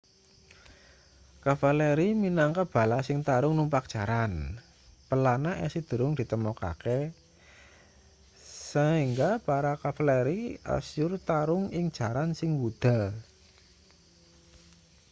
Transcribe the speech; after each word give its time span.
kavaleri 1.45 2.07
minangka 2.23 2.63
bala 2.73 2.99
sing 3.07 3.19
tarung 3.27 3.55
numpak 3.57 3.85
jaran 3.93 4.33
pelana 5.09 5.53
isih 5.65 5.83
durung 5.89 6.13
ditemokake 6.19 6.99
saengga 8.69 9.31
para 9.47 9.73
kavaleri 9.83 10.41
asyur 10.77 11.11
tarung 11.29 11.65
ing 11.77 11.85
jaran 11.97 12.29
sing 12.39 12.51
wuda 12.61 12.99